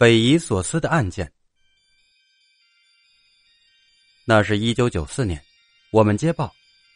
[0.00, 1.30] 匪夷所思的案件。
[4.24, 5.38] 那是一九九四年，
[5.92, 6.50] 我们接报，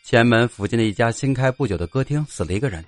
[0.07, 2.83] 前门附近的一家新开不久的歌厅死了一个人。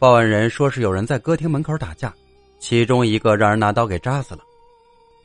[0.00, 2.12] 报案人说是有人在歌厅门口打架，
[2.58, 4.40] 其中一个让人拿刀给扎死了。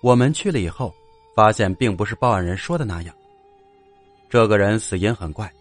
[0.02, 0.94] 我们去了以后，
[1.36, 3.16] 发现并不是报案人说的那样。
[4.30, 5.52] 这个人死因很怪，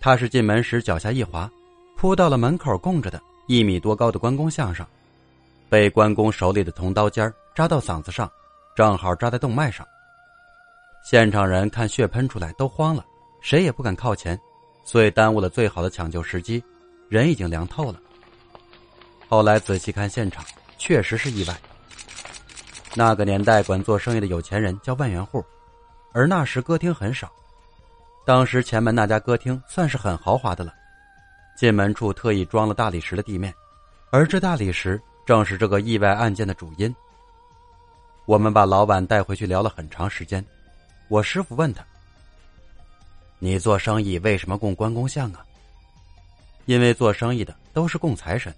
[0.00, 1.50] 他是进门时脚下一滑，
[1.96, 4.86] 扑到了门口供着的一米多高的关公像上，
[5.70, 8.28] 被关公手里的铜刀尖儿扎到嗓子上，
[8.74, 9.86] 正好扎在动脉上。
[11.04, 13.04] 现场人看血喷出来都慌了，
[13.40, 14.38] 谁也不敢靠前，
[14.82, 16.62] 所以耽误了最好的抢救时机，
[17.08, 18.00] 人已经凉透了。
[19.28, 20.44] 后来仔细看现场，
[20.78, 21.56] 确实是意外。
[22.94, 25.44] 那个年代管做生意的有钱人叫万元户，
[26.12, 27.30] 而那时歌厅很少，
[28.26, 30.72] 当时前门那家歌厅算是很豪华的了，
[31.56, 33.54] 进门处特意装了大理石的地面，
[34.10, 36.92] 而这大理石正是这个意外案件的主因。
[38.26, 40.44] 我们把老板带回去聊了很长时间。
[41.08, 41.84] 我师傅问他
[43.38, 45.44] ：“你做生意为什么供关公像啊？”
[46.64, 48.54] 因为做生意的都是供财神。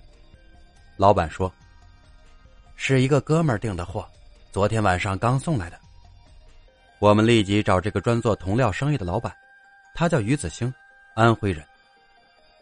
[0.97, 1.53] 老板说
[2.77, 4.09] ：“是一个哥们儿订的货，
[4.53, 5.79] 昨天晚上刚送来的。”
[7.01, 9.35] 我们立即找这个专做铜料生意的老板，
[9.95, 10.73] 他叫于子兴，
[11.15, 11.63] 安徽人，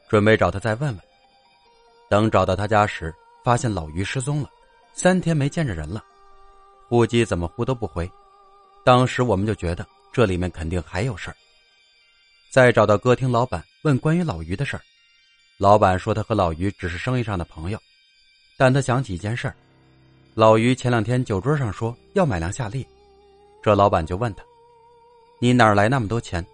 [0.09, 1.01] 准备找他再问问。
[2.09, 4.49] 等找到他家时，发现老于失踪了，
[4.95, 6.03] 三天没见着人了。
[6.95, 8.09] 呼机怎么呼都不回，
[8.85, 11.35] 当时我们就觉得这里面肯定还有事儿。
[12.53, 14.83] 再找到歌厅老板问关于老于的事儿，
[15.59, 17.81] 老板说他和老于只是生意上的朋友，
[18.57, 19.57] 但他想起一件事儿，
[20.35, 22.87] 老于前两天酒桌上说要买辆夏利，
[23.61, 24.45] 这老板就问他
[25.43, 26.47] ：“你哪来那么多钱？”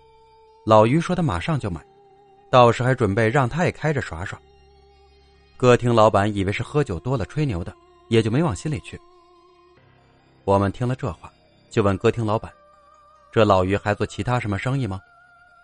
[0.65, 1.85] 老于说他马上就买，
[2.51, 4.41] 到时还准备让他也开着耍耍。
[5.59, 7.77] 歌厅老板以为是喝酒多了吹牛的，
[8.09, 8.99] 也就没往心里去。
[10.51, 11.33] 我们听了这话，
[11.71, 12.53] 就问歌厅老板
[13.31, 15.01] ：“这老于还做其他什么生意吗？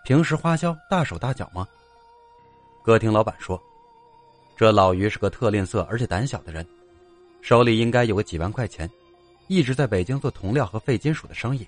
[0.05, 1.67] 平时花销大手大脚吗？”
[2.85, 3.61] 歌厅老板说
[4.55, 6.65] ：“这老于是个特吝啬而且胆小的人，
[7.41, 8.89] 手里应该有个几万块钱，
[9.47, 11.67] 一直在北京做铜料和废金属的生意，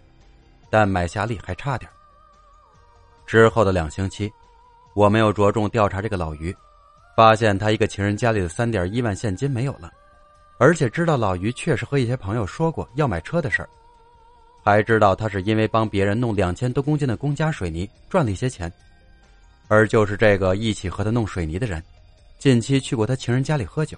[0.70, 1.92] 但买下利还差点。”
[3.28, 4.32] 之后的两星期，
[4.94, 6.56] 我们又着重调查这个老于，
[7.18, 9.92] 发现他一个情人家里的三点一万现金没有了。
[10.60, 13.70] 而且知道老于确实和一些朋友说过要买车的事儿，
[14.62, 18.70] 还知道他是因为帮别人弄两千多公斤的公家水泥赚了一些钱，
[19.70, 21.82] 而就是这个一起和他弄水泥的人，
[22.38, 23.98] 近期去过他情人家里喝酒。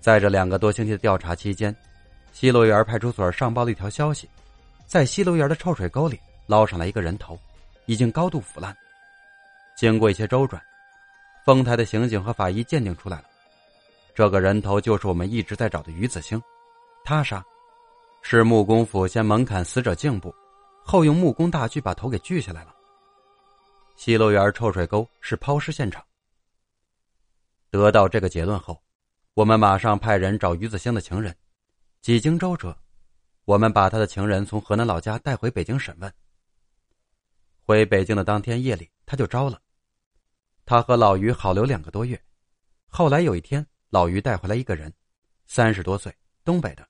[0.00, 1.74] 在这两个多星期的调查期间，
[2.32, 4.28] 西楼园派出所上报了一条消息，
[4.86, 7.36] 在西楼园的臭水沟里捞上来一个人头，
[7.86, 8.74] 已经高度腐烂。
[9.76, 10.62] 经过一些周转，
[11.44, 13.24] 丰台的刑警和法医鉴定出来了。
[14.18, 16.42] 这个人头就是我们一直在找的于子兴，
[17.04, 17.40] 他杀，
[18.20, 20.34] 是木工斧先猛砍死者颈部，
[20.84, 22.74] 后用木工大锯把头给锯下来了。
[23.94, 26.04] 西楼园臭水沟是抛尸现场。
[27.70, 28.82] 得到这个结论后，
[29.34, 31.32] 我们马上派人找于子兴的情人，
[32.00, 32.76] 几经周折，
[33.44, 36.12] 我们把他的情人从河南老家带回北京审问。
[37.62, 39.60] 回北京的当天夜里，他就招了，
[40.66, 42.20] 他和老于好留两个多月，
[42.88, 43.64] 后来有一天。
[43.90, 44.92] 老于带回来一个人，
[45.46, 46.86] 三十多岁，东北的。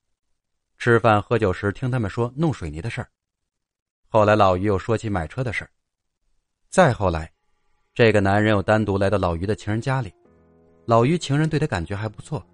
[0.78, 3.08] 吃饭喝酒时听他们说弄水泥的事儿。
[4.08, 5.70] 后来老于又说起买车的事儿。
[6.68, 7.30] 再后来，
[7.94, 10.12] 这个男人又单独来到老于的情人家里。
[10.86, 12.44] 老于情人对他感觉还不错。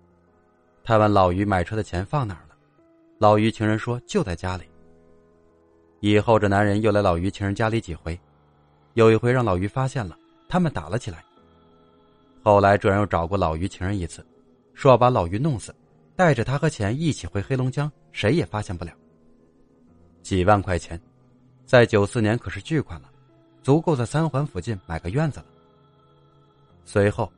[0.82, 2.56] 他问老于买车的钱放哪儿了，
[3.18, 4.64] 老于情人说就在家里。
[6.00, 8.18] 以后这男人又来老于情人家里几回，
[8.92, 10.18] 有一回让老于发现了，
[10.48, 11.24] 他们打了起来。
[12.42, 14.22] 后来这人又找过老于情人一次。
[14.74, 15.74] 说要把老于弄死，
[16.14, 18.92] 带着他和钱一起回黑龙江，谁也发现不了。
[20.22, 21.00] 几万块钱，
[21.64, 23.10] 在九四年可是巨款了，
[23.62, 25.46] 足够在三环附近买个院子了。
[26.84, 27.32] 随后，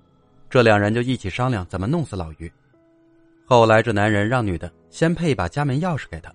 [0.48, 2.50] 这两人就一起商量怎么弄死老于。
[3.44, 6.34] 后来这男人让女的先配一把家门钥匙给他，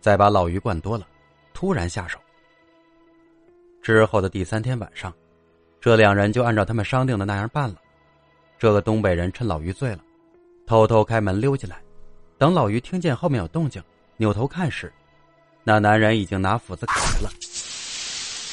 [0.00, 1.06] 再把老于灌多了，
[1.52, 2.18] 突然下手。
[3.82, 5.12] 之后的第三天晚上，
[5.80, 7.76] 这两人就按照他们商定的那样办了。
[8.58, 10.04] 这个东北人趁老于醉了。
[10.70, 11.82] 偷偷开门溜进来，
[12.38, 13.82] 等老于听见后面有动静，
[14.18, 14.92] 扭头看时，
[15.64, 17.30] 那男人已经拿斧子砍来了。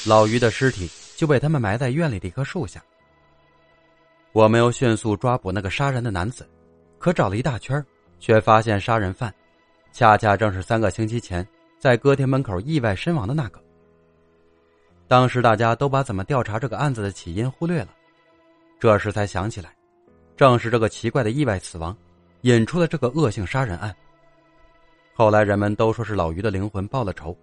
[0.04, 2.84] 老于的尸体就被他们埋在院里的一棵树下。
[4.32, 6.50] 我们又迅速抓捕那个杀人的男子，
[6.98, 7.86] 可找了一大圈，
[8.20, 9.32] 却发现杀人犯，
[9.92, 11.48] 恰恰正是三个星期前
[11.78, 13.64] 在歌厅门口意外身亡的那个。
[15.08, 17.90] 当时大家都把怎么调查这个案子的起因忽略了，
[18.80, 19.70] 这时才想起来，
[20.36, 21.96] 正是这个奇怪的意外死亡。
[22.42, 23.96] 引出了这个恶性杀人案。
[25.14, 27.36] 后来人们都说是老于的灵魂报了仇，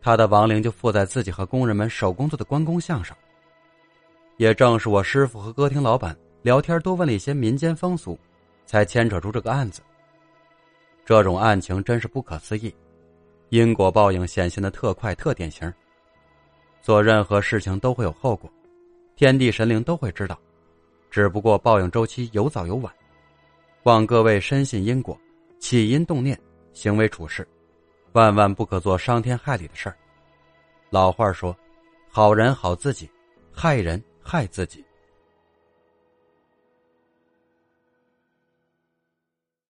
[0.00, 3.16] 他的亡灵就附在自己和工人们手工做的关公像上。
[4.36, 8.18] 也正是我师傅和歌厅老板聊天多问了一些民间风俗，
[8.66, 9.80] 才牵扯出这个案子。
[11.04, 12.74] 这种案情真是不可思议，
[13.50, 15.72] 因果报应显现的特快特典型。
[16.82, 18.50] 做任何事情都会有后果，
[19.16, 20.38] 天地神灵都会知道，
[21.10, 22.92] 只不过报应周期有早有晚。
[23.84, 25.18] 望各位深信因果，
[25.58, 26.38] 起因动念，
[26.74, 27.46] 行为处事，
[28.12, 29.96] 万万不可做伤天害理的事儿。
[30.90, 31.56] 老话说
[32.10, 33.10] ：“好人好自己，
[33.50, 34.83] 害人。”害自己。